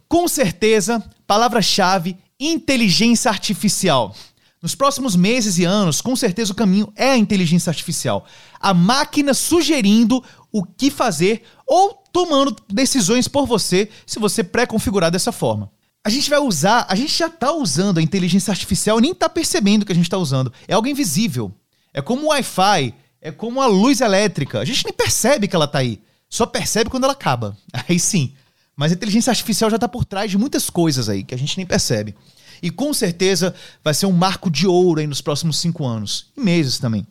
Com 0.06 0.28
certeza, 0.28 1.02
palavra-chave: 1.26 2.18
inteligência 2.38 3.30
artificial. 3.30 4.14
Nos 4.60 4.76
próximos 4.76 5.16
meses 5.16 5.58
e 5.58 5.64
anos, 5.64 6.00
com 6.00 6.14
certeza 6.14 6.52
o 6.52 6.54
caminho 6.54 6.92
é 6.94 7.10
a 7.10 7.16
inteligência 7.16 7.70
artificial. 7.70 8.26
A 8.60 8.72
máquina 8.72 9.34
sugerindo 9.34 10.22
o 10.52 10.62
que 10.64 10.90
fazer 10.90 11.42
ou 11.66 11.94
tomando 12.12 12.54
decisões 12.68 13.26
por 13.26 13.46
você, 13.46 13.88
se 14.06 14.20
você 14.20 14.44
pré-configurar 14.44 15.10
dessa 15.10 15.32
forma. 15.32 15.72
A 16.04 16.10
gente 16.10 16.28
vai 16.28 16.38
usar, 16.38 16.86
a 16.88 16.94
gente 16.94 17.16
já 17.16 17.26
está 17.26 17.52
usando 17.52 17.98
a 17.98 18.02
inteligência 18.02 18.50
artificial 18.50 19.00
nem 19.00 19.12
está 19.12 19.28
percebendo 19.28 19.84
que 19.86 19.92
a 19.92 19.94
gente 19.94 20.04
está 20.06 20.18
usando. 20.18 20.52
É 20.68 20.74
algo 20.74 20.86
invisível. 20.86 21.50
É 21.92 22.00
como 22.00 22.26
o 22.26 22.28
Wi-Fi, 22.28 22.94
é 23.22 23.30
como 23.30 23.62
a 23.62 23.66
luz 23.66 24.00
elétrica. 24.00 24.58
A 24.58 24.64
gente 24.64 24.84
nem 24.84 24.92
percebe 24.92 25.46
que 25.46 25.54
ela 25.54 25.68
tá 25.68 25.78
aí. 25.78 26.02
Só 26.28 26.44
percebe 26.44 26.90
quando 26.90 27.04
ela 27.04 27.12
acaba. 27.12 27.56
Aí 27.88 27.98
sim. 27.98 28.32
Mas 28.74 28.90
a 28.90 28.94
inteligência 28.94 29.30
artificial 29.30 29.70
já 29.70 29.76
está 29.76 29.86
por 29.86 30.04
trás 30.04 30.30
de 30.30 30.38
muitas 30.38 30.68
coisas 30.70 31.08
aí 31.08 31.22
que 31.22 31.34
a 31.34 31.38
gente 31.38 31.58
nem 31.58 31.66
percebe. 31.66 32.16
E 32.62 32.70
com 32.70 32.92
certeza 32.94 33.54
vai 33.84 33.92
ser 33.92 34.06
um 34.06 34.12
marco 34.12 34.50
de 34.50 34.66
ouro 34.66 34.98
aí 34.98 35.06
nos 35.06 35.20
próximos 35.20 35.58
cinco 35.58 35.84
anos. 35.84 36.32
E 36.34 36.40
meses 36.40 36.78
também. 36.78 37.06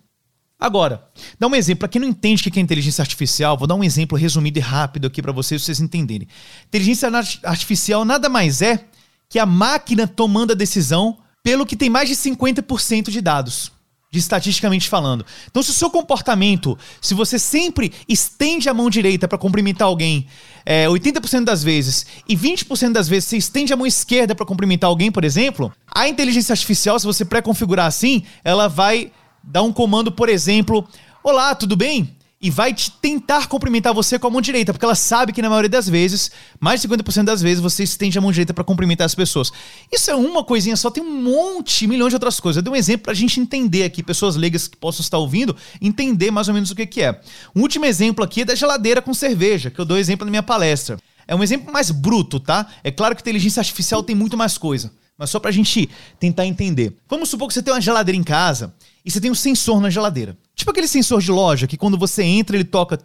Agora, 0.59 1.07
dá 1.39 1.47
um 1.47 1.55
exemplo. 1.55 1.81
Para 1.81 1.87
quem 1.87 2.01
não 2.01 2.07
entende 2.07 2.41
o 2.41 2.51
que 2.51 2.59
é 2.59 2.61
inteligência 2.61 3.03
artificial, 3.03 3.55
vou 3.55 3.67
dar 3.67 3.75
um 3.75 3.83
exemplo 3.83 4.17
resumido 4.17 4.57
e 4.57 4.61
rápido 4.61 5.05
aqui 5.05 5.21
para 5.21 5.31
vocês, 5.31 5.61
vocês 5.61 5.79
entenderem. 5.79 6.27
Inteligência 6.67 7.07
artificial 7.43 8.03
nada 8.03 8.27
mais 8.27 8.61
é 8.63 8.85
que 9.29 9.37
a 9.37 9.45
máquina 9.45 10.07
tomando 10.07 10.51
a 10.51 10.55
decisão 10.55 11.19
pelo 11.43 11.65
que 11.65 11.75
tem 11.75 11.91
mais 11.91 12.09
de 12.09 12.15
50% 12.15 13.11
de 13.11 13.21
dados 13.21 13.71
de 14.13 14.19
estatisticamente 14.19 14.89
falando. 14.89 15.25
Então, 15.49 15.63
se 15.63 15.69
o 15.69 15.73
seu 15.73 15.89
comportamento, 15.89 16.77
se 16.99 17.13
você 17.13 17.39
sempre 17.39 17.93
estende 18.09 18.67
a 18.67 18.73
mão 18.73 18.89
direita 18.89 19.25
para 19.25 19.37
cumprimentar 19.37 19.87
alguém 19.87 20.27
é, 20.65 20.85
80% 20.85 21.45
das 21.45 21.63
vezes 21.63 22.05
e 22.27 22.35
20% 22.35 22.91
das 22.91 23.07
vezes 23.07 23.29
você 23.29 23.37
estende 23.37 23.71
a 23.71 23.77
mão 23.77 23.87
esquerda 23.87 24.35
para 24.35 24.45
cumprimentar 24.45 24.89
alguém, 24.89 25.09
por 25.09 25.23
exemplo, 25.23 25.71
a 25.95 26.09
inteligência 26.09 26.51
artificial, 26.51 26.99
se 26.99 27.05
você 27.05 27.23
pré-configurar 27.23 27.85
assim, 27.85 28.23
ela 28.43 28.67
vai 28.67 29.13
dar 29.41 29.63
um 29.63 29.71
comando, 29.71 30.11
por 30.11 30.27
exemplo: 30.27 30.85
Olá, 31.23 31.55
tudo 31.55 31.77
bem? 31.77 32.13
E 32.41 32.49
vai 32.49 32.73
te 32.73 32.89
tentar 32.89 33.47
cumprimentar 33.47 33.93
você 33.93 34.17
com 34.17 34.25
a 34.25 34.29
mão 34.29 34.41
direita, 34.41 34.73
porque 34.73 34.83
ela 34.83 34.95
sabe 34.95 35.31
que 35.31 35.41
na 35.41 35.49
maioria 35.49 35.69
das 35.69 35.87
vezes, 35.87 36.31
mais 36.59 36.81
de 36.81 36.87
50% 36.87 37.23
das 37.23 37.41
vezes, 37.41 37.59
você 37.59 37.83
estende 37.83 38.17
a 38.17 38.21
mão 38.21 38.31
direita 38.31 38.53
para 38.53 38.63
cumprimentar 38.63 39.05
as 39.05 39.13
pessoas. 39.13 39.51
Isso 39.91 40.09
é 40.09 40.15
uma 40.15 40.43
coisinha 40.43 40.75
só, 40.75 40.89
tem 40.89 41.03
um 41.03 41.21
monte, 41.21 41.85
milhões 41.85 42.09
de 42.09 42.15
outras 42.15 42.39
coisas. 42.39 42.57
Eu 42.57 42.63
dei 42.63 42.73
um 42.73 42.75
exemplo 42.75 43.03
para 43.03 43.11
a 43.11 43.15
gente 43.15 43.39
entender 43.39 43.83
aqui, 43.83 44.01
pessoas 44.01 44.35
leigas 44.35 44.67
que 44.67 44.75
possam 44.75 45.03
estar 45.03 45.19
ouvindo, 45.19 45.55
entender 45.79 46.31
mais 46.31 46.47
ou 46.47 46.53
menos 46.53 46.71
o 46.71 46.75
que, 46.75 46.87
que 46.87 47.01
é. 47.01 47.21
Um 47.55 47.61
último 47.61 47.85
exemplo 47.85 48.23
aqui 48.23 48.41
é 48.41 48.45
da 48.45 48.55
geladeira 48.55 49.01
com 49.01 49.13
cerveja, 49.13 49.69
que 49.69 49.79
eu 49.79 49.85
dou 49.85 49.97
exemplo 49.97 50.25
na 50.25 50.31
minha 50.31 50.43
palestra. 50.43 50.97
É 51.27 51.35
um 51.35 51.43
exemplo 51.43 51.71
mais 51.71 51.91
bruto, 51.91 52.39
tá? 52.39 52.67
É 52.83 52.89
claro 52.89 53.15
que 53.15 53.21
inteligência 53.21 53.59
artificial 53.59 54.01
tem 54.01 54.15
muito 54.15 54.35
mais 54.35 54.57
coisa, 54.57 54.91
mas 55.21 55.29
só 55.29 55.39
para 55.39 55.49
a 55.49 55.53
gente 55.53 55.87
tentar 56.19 56.47
entender. 56.47 56.97
Vamos 57.07 57.29
supor 57.29 57.47
que 57.47 57.53
você 57.53 57.61
tem 57.61 57.71
uma 57.71 57.79
geladeira 57.79 58.17
em 58.17 58.23
casa 58.23 58.73
e 59.05 59.11
você 59.11 59.21
tem 59.21 59.29
um 59.29 59.35
sensor 59.35 59.79
na 59.79 59.87
geladeira. 59.87 60.35
Tipo 60.55 60.71
aquele 60.71 60.87
sensor 60.87 61.21
de 61.21 61.29
loja 61.29 61.67
que 61.67 61.77
quando 61.77 61.95
você 61.95 62.23
entra 62.23 62.57
ele 62.57 62.63
toca. 62.63 62.97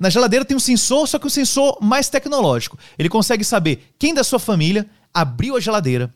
Na 0.00 0.10
geladeira 0.10 0.44
tem 0.44 0.56
um 0.56 0.60
sensor, 0.60 1.06
só 1.06 1.16
que 1.16 1.28
um 1.28 1.30
sensor 1.30 1.78
mais 1.80 2.08
tecnológico. 2.08 2.76
Ele 2.98 3.08
consegue 3.08 3.44
saber 3.44 3.94
quem 4.00 4.12
da 4.12 4.24
sua 4.24 4.40
família 4.40 4.84
abriu 5.14 5.56
a 5.56 5.60
geladeira, 5.60 6.12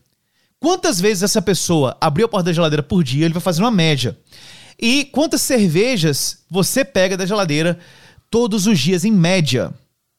quantas 0.59 0.99
vezes 0.99 1.23
essa 1.23 1.41
pessoa 1.41 1.95
abriu 2.01 2.25
a 2.25 2.29
porta 2.29 2.47
da 2.47 2.53
geladeira 2.53 2.83
por 2.83 3.01
dia, 3.01 3.23
ele 3.23 3.33
vai 3.33 3.41
fazer 3.41 3.61
uma 3.61 3.71
média. 3.71 4.19
E 4.77 5.05
quantas 5.05 5.41
cervejas 5.41 6.39
você 6.49 6.83
pega 6.83 7.15
da 7.15 7.25
geladeira 7.25 7.79
todos 8.29 8.67
os 8.67 8.77
dias 8.77 9.05
em 9.05 9.11
média 9.11 9.73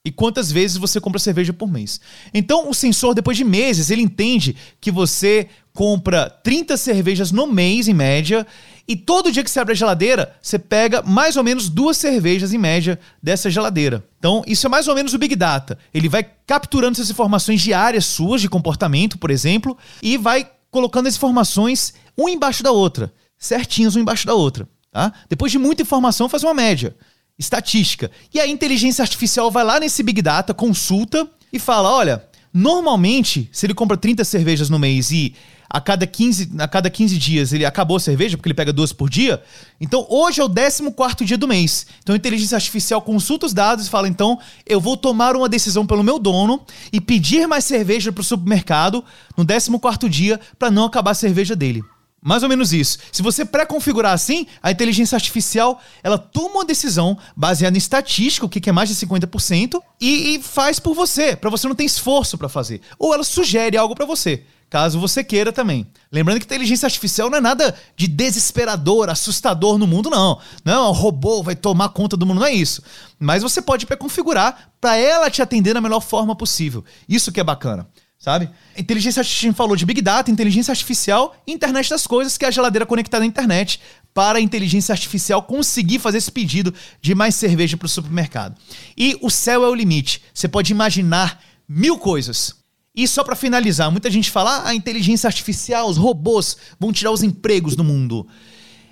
e 0.05 0.13
quantas 0.13 0.53
vezes 0.53 0.77
você 0.77 1.01
compra 1.01 1.19
cerveja 1.19 1.53
por 1.53 1.71
mês. 1.71 1.99
Então, 2.35 2.69
o 2.69 2.75
sensor, 2.75 3.15
depois 3.15 3.39
de 3.39 3.45
meses, 3.45 3.91
ele 3.91 4.03
entende 4.03 4.55
que 4.79 4.91
você 4.91 5.49
compra 5.73 6.29
30 6.29 6.77
cervejas 6.77 7.33
no 7.33 7.47
mês, 7.47 7.89
em 7.89 7.95
média, 7.95 8.47
e 8.87 8.95
todo 8.95 9.33
dia 9.33 9.43
que 9.43 9.51
você 9.51 9.59
abre 9.59 9.73
a 9.73 9.77
geladeira, 9.77 10.37
você 10.43 10.59
pega 10.59 11.01
mais 11.03 11.39
ou 11.39 11.43
menos 11.43 11.71
duas 11.71 11.97
cervejas, 11.97 12.53
em 12.53 12.59
média, 12.59 13.01
dessa 13.23 13.49
geladeira. 13.49 14.05
Então, 14.19 14.45
isso 14.47 14.67
é 14.67 14.71
mais 14.71 14.87
ou 14.89 14.95
menos 14.95 15.15
o 15.15 15.19
Big 15.19 15.35
Data. 15.35 15.79
Ele 15.93 16.09
vai 16.09 16.23
capturando 16.47 16.93
essas 16.93 17.09
informações 17.09 17.63
diárias 17.63 18.05
suas, 18.05 18.43
de 18.43 18.49
comportamento, 18.49 19.17
por 19.17 19.31
exemplo, 19.31 19.77
e 20.03 20.19
vai 20.19 20.47
colocando 20.71 21.07
as 21.07 21.17
informações 21.17 21.95
uma 22.15 22.31
embaixo 22.31 22.63
da 22.63 22.71
outra, 22.71 23.11
certinhas 23.39 23.97
uma 23.97 24.03
embaixo 24.03 24.27
da 24.27 24.35
outra. 24.35 24.69
Tá? 24.93 25.13
Depois 25.31 25.51
de 25.51 25.59
muita 25.59 25.83
informação, 25.83 26.29
faz 26.29 26.45
uma 26.45 26.53
média 26.53 26.95
estatística. 27.39 28.11
E 28.33 28.41
a 28.41 28.47
inteligência 28.47 29.03
artificial 29.03 29.51
vai 29.51 29.65
lá 29.65 29.81
nesse 29.81 30.03
Big 30.03 30.21
Data, 30.23 30.55
consulta 30.55 31.29
e 31.53 31.59
fala: 31.59 31.91
olha, 31.91 32.25
normalmente, 32.53 33.49
se 33.53 33.67
ele 33.67 33.75
compra 33.75 33.97
30 33.97 34.25
cervejas 34.25 34.71
no 34.71 34.79
mês 34.79 35.11
e 35.11 35.35
a 35.69 35.81
cada 35.81 36.07
15, 36.07 36.53
a 36.59 36.69
cada 36.69 36.89
15 36.89 37.19
dias 37.19 37.53
ele 37.53 37.65
acabou 37.65 37.97
a 37.97 38.01
cerveja, 38.01 38.37
porque 38.37 38.47
ele 38.49 38.55
pega 38.55 38.73
duas 38.73 38.93
por 38.93 39.11
dia, 39.11 39.43
então 39.81 40.07
hoje 40.09 40.41
é 40.41 40.45
o 40.45 40.49
14 40.49 41.25
dia 41.25 41.37
do 41.37 41.49
mês. 41.49 41.87
Então 42.01 42.15
a 42.15 42.17
inteligência 42.17 42.55
artificial 42.55 43.03
consulta 43.03 43.47
os 43.47 43.53
dados 43.53 43.87
e 43.87 43.91
fala: 43.91 44.07
então 44.07 44.39
eu 44.65 44.81
vou 44.81 44.97
tomar 44.97 45.35
uma 45.35 45.49
decisão 45.49 45.85
pelo 45.85 46.05
meu 46.05 46.19
dono 46.19 46.65
e 46.93 47.01
pedir 47.01 47.49
mais 47.49 47.65
cerveja 47.65 48.13
para 48.13 48.21
o 48.21 48.25
supermercado 48.25 49.05
no 49.37 49.45
14 49.45 50.09
dia 50.09 50.39
para 50.59 50.71
não 50.71 50.85
acabar 50.85 51.11
a 51.11 51.15
cerveja 51.15 51.57
dele. 51.57 51.83
Mais 52.25 52.43
ou 52.43 52.49
menos 52.49 52.73
isso. 52.73 52.97
Se 53.13 53.21
você 53.21 53.45
pré-configurar 53.45 54.15
assim, 54.15 54.47
a 54.63 54.71
inteligência 54.71 55.15
artificial 55.15 55.79
ela 56.03 56.17
toma 56.17 56.55
uma 56.55 56.65
decisão 56.65 57.19
baseada 57.37 57.77
em 57.77 57.79
estatística, 57.79 58.47
o 58.47 58.49
que 58.49 58.71
é 58.71 58.73
mais 58.73 58.89
de 58.89 58.95
50%, 58.95 59.79
e, 60.01 60.37
e 60.37 60.43
faz 60.43 60.81
por 60.81 60.95
você, 60.95 61.37
para 61.37 61.51
você 61.51 61.69
não 61.69 61.75
ter 61.75 61.85
esforço 61.85 62.39
para 62.39 62.49
fazer. 62.49 62.81
Ou 62.99 63.13
ela 63.13 63.25
sugere 63.25 63.77
algo 63.77 63.95
para 63.95 64.07
você, 64.07 64.43
caso 64.71 64.99
você 64.99 65.23
queira 65.23 65.53
também. 65.53 65.87
Lembrando 66.11 66.39
que 66.39 66.47
inteligência 66.47 66.87
artificial 66.87 67.29
não 67.29 67.37
é 67.37 67.43
nada 67.43 67.75
de 67.95 68.09
desesperador, 68.09 69.11
assustador 69.11 69.77
no 69.77 69.87
mundo, 69.87 70.09
não. 70.09 70.41
Não, 70.65 70.89
o 70.89 70.93
robô 70.93 71.43
vai 71.43 71.55
tomar 71.55 71.91
conta 71.91 72.17
do 72.17 72.25
mundo, 72.25 72.41
não 72.41 72.47
é 72.47 72.55
isso. 72.55 72.83
Mas 73.19 73.43
você 73.43 73.61
pode 73.61 73.85
pré-configurar 73.85 74.71
para 74.81 74.97
ela 74.97 75.29
te 75.29 75.43
atender 75.43 75.75
da 75.75 75.81
melhor 75.83 76.01
forma 76.01 76.35
possível. 76.35 76.83
Isso 77.07 77.31
que 77.31 77.39
é 77.39 77.45
bacana 77.45 77.87
sabe? 78.25 78.49
Inteligência 78.75 79.21
artificial 79.21 79.53
falou 79.53 79.77
de 79.77 79.85
Big 79.85 80.01
Data, 80.01 80.31
inteligência 80.31 80.73
artificial 80.73 81.37
e 81.47 81.53
internet 81.53 81.91
das 81.91 82.07
coisas, 82.07 82.39
que 82.39 82.47
é 82.47 82.49
a 82.49 82.51
geladeira 82.51 82.87
conectada 82.87 83.23
à 83.23 83.27
internet 83.27 83.79
para 84.15 84.39
a 84.39 84.41
inteligência 84.41 84.95
artificial 84.95 85.43
conseguir 85.43 85.99
fazer 85.99 86.17
esse 86.17 86.33
pedido 86.33 86.73
de 87.03 87.15
mais 87.15 87.35
cerveja 87.35 87.77
para 87.77 87.85
o 87.85 87.89
supermercado. 87.89 88.57
E 88.97 89.19
o 89.21 89.29
céu 89.29 89.63
é 89.63 89.69
o 89.69 89.75
limite. 89.75 90.23
Você 90.33 90.49
pode 90.49 90.73
imaginar 90.73 91.39
mil 91.69 91.99
coisas. 91.99 92.55
E 92.97 93.07
só 93.07 93.23
para 93.23 93.37
finalizar, 93.37 93.91
muita 93.91 94.11
gente 94.11 94.31
fala: 94.31 94.57
ah, 94.57 94.69
a 94.69 94.75
inteligência 94.75 95.27
artificial, 95.27 95.87
os 95.87 95.99
robôs 95.99 96.57
vão 96.81 96.95
tirar 96.95 97.11
os 97.11 97.23
empregos 97.23 97.77
do 97.77 97.85
mundo. 97.85 98.27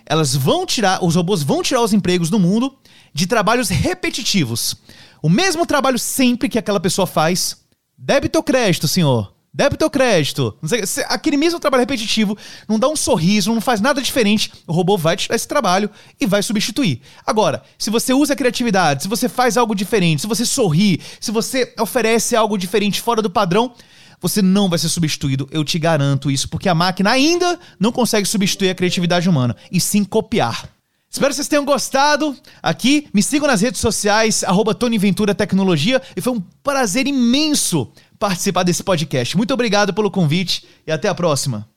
Elas 0.05 0.37
vão 0.37 0.67
tirar, 0.67 1.03
os 1.03 1.15
robôs 1.15 1.43
vão 1.43 1.62
tirar 1.62 1.81
os 1.81 1.95
empregos 1.95 2.29
do 2.29 2.39
mundo 2.39 2.77
de 3.15 3.27
trabalhos 3.27 3.71
repetitivos. 3.71 4.77
O 5.23 5.31
mesmo 5.31 5.65
trabalho 5.65 5.99
sempre 5.99 6.51
que 6.51 6.59
aquela 6.59 6.81
pessoa 6.81 7.07
faz, 7.07 7.62
Débito 8.04 8.37
ou 8.37 8.42
crédito, 8.42 8.88
senhor? 8.88 9.32
Débito 9.54 9.85
ou 9.85 9.90
crédito? 9.90 10.59
Sei, 10.64 11.04
aquele 11.06 11.37
mesmo 11.37 11.61
trabalho 11.61 11.82
repetitivo, 11.82 12.37
não 12.66 12.76
dá 12.76 12.88
um 12.88 12.97
sorriso, 12.97 13.54
não 13.54 13.61
faz 13.61 13.80
nada 13.80 14.02
diferente, 14.02 14.52
o 14.66 14.73
robô 14.73 14.99
vai 14.99 15.16
tirar 15.16 15.37
esse 15.37 15.47
trabalho 15.47 15.88
e 16.21 16.26
vai 16.26 16.42
substituir. 16.42 17.00
Agora, 17.25 17.62
se 17.78 17.90
você 17.90 18.12
usa 18.12 18.32
a 18.32 18.37
criatividade, 18.37 19.04
se 19.04 19.09
você 19.09 19.28
faz 19.28 19.56
algo 19.56 19.73
diferente, 19.73 20.23
se 20.23 20.26
você 20.26 20.44
sorri, 20.44 21.00
se 21.21 21.30
você 21.30 21.73
oferece 21.78 22.35
algo 22.35 22.59
diferente 22.59 23.00
fora 23.00 23.23
do 23.23 23.30
padrão, 23.30 23.73
você 24.21 24.42
não 24.42 24.68
vai 24.68 24.80
ser 24.80 24.88
substituído, 24.88 25.49
eu 25.52 25.64
te 25.64 25.78
garanto 25.78 26.28
isso, 26.28 26.49
porque 26.49 26.68
a 26.68 26.75
máquina 26.75 27.12
ainda 27.12 27.56
não 27.78 27.92
consegue 27.92 28.26
substituir 28.26 28.71
a 28.71 28.75
criatividade 28.75 29.28
humana, 29.28 29.54
e 29.71 29.80
sim 29.80 30.02
copiar. 30.02 30.72
Espero 31.12 31.28
que 31.28 31.35
vocês 31.35 31.49
tenham 31.49 31.66
gostado. 31.66 32.35
Aqui, 32.62 33.07
me 33.12 33.23
sigam 33.23 33.47
nas 33.47 33.61
redes 33.61 33.83
sociais, 33.83 34.42
arroba 34.42 34.75
Tony 34.75 34.97
Ventura 34.97 35.35
Tecnologia. 35.35 36.00
E 36.16 36.23
foi 36.23 36.33
um 36.33 36.40
prazer 36.62 37.07
imenso 37.07 37.92
participar 38.19 38.62
desse 38.62 38.83
podcast. 38.83 39.37
Muito 39.37 39.52
obrigado 39.52 39.92
pelo 39.92 40.11
convite 40.11 40.66
e 40.87 40.90
até 40.90 41.09
a 41.09 41.14
próxima. 41.14 41.69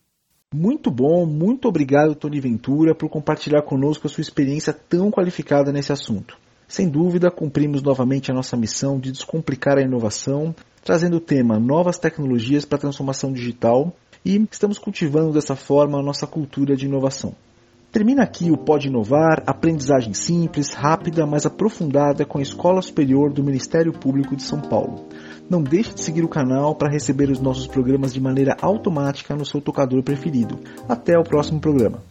Muito 0.53 0.89
bom, 0.89 1.25
muito 1.25 1.67
obrigado, 1.67 2.15
Tony 2.15 2.39
Ventura, 2.39 2.95
por 2.95 3.09
compartilhar 3.09 3.61
conosco 3.63 4.07
a 4.07 4.09
sua 4.09 4.21
experiência 4.21 4.71
tão 4.71 5.11
qualificada 5.11 5.69
nesse 5.69 5.91
assunto. 5.91 6.37
Sem 6.65 6.87
dúvida, 6.87 7.29
cumprimos 7.29 7.81
novamente 7.81 8.31
a 8.31 8.33
nossa 8.33 8.55
missão 8.55 8.97
de 8.97 9.11
descomplicar 9.11 9.77
a 9.77 9.81
inovação, 9.81 10.55
trazendo 10.81 11.17
o 11.17 11.19
tema 11.19 11.59
novas 11.59 11.97
tecnologias 11.97 12.63
para 12.63 12.77
a 12.77 12.81
transformação 12.81 13.33
digital 13.33 13.93
e 14.23 14.47
estamos 14.49 14.79
cultivando 14.79 15.33
dessa 15.33 15.57
forma 15.57 15.99
a 15.99 16.01
nossa 16.03 16.25
cultura 16.25 16.73
de 16.73 16.85
inovação. 16.85 17.35
Termina 17.95 18.23
aqui 18.23 18.51
o 18.51 18.57
Pode 18.57 18.89
Inovar, 18.89 19.41
aprendizagem 19.47 20.13
simples, 20.13 20.73
rápida, 20.73 21.25
mas 21.25 21.45
aprofundada 21.45 22.25
com 22.25 22.39
a 22.39 22.41
Escola 22.41 22.81
Superior 22.81 23.31
do 23.31 23.41
Ministério 23.41 23.93
Público 23.93 24.35
de 24.35 24.43
São 24.43 24.59
Paulo. 24.59 25.07
Não 25.49 25.63
deixe 25.63 25.93
de 25.93 26.01
seguir 26.01 26.21
o 26.21 26.27
canal 26.27 26.75
para 26.75 26.91
receber 26.91 27.29
os 27.29 27.39
nossos 27.39 27.67
programas 27.67 28.13
de 28.13 28.19
maneira 28.19 28.57
automática 28.61 29.33
no 29.33 29.45
seu 29.45 29.61
tocador 29.61 30.03
preferido. 30.03 30.59
Até 30.89 31.17
o 31.17 31.23
próximo 31.23 31.61
programa. 31.61 32.03